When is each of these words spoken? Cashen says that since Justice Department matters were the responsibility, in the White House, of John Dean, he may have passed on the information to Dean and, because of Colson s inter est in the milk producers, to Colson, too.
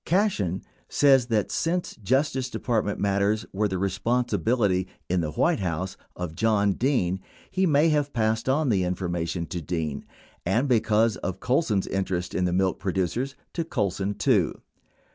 Cashen 0.03 0.63
says 0.89 1.27
that 1.27 1.51
since 1.51 1.95
Justice 1.95 2.49
Department 2.49 2.99
matters 2.99 3.45
were 3.53 3.67
the 3.67 3.77
responsibility, 3.77 4.87
in 5.09 5.21
the 5.21 5.29
White 5.33 5.59
House, 5.59 5.95
of 6.15 6.33
John 6.33 6.71
Dean, 6.73 7.19
he 7.51 7.67
may 7.67 7.89
have 7.89 8.11
passed 8.11 8.49
on 8.49 8.69
the 8.69 8.83
information 8.83 9.45
to 9.45 9.61
Dean 9.61 10.03
and, 10.43 10.67
because 10.67 11.17
of 11.17 11.39
Colson 11.39 11.77
s 11.83 11.85
inter 11.85 12.15
est 12.15 12.33
in 12.35 12.45
the 12.45 12.51
milk 12.51 12.79
producers, 12.79 13.35
to 13.53 13.63
Colson, 13.63 14.15
too. 14.15 14.59